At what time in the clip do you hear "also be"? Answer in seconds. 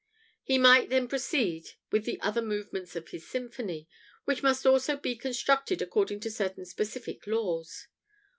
4.65-5.15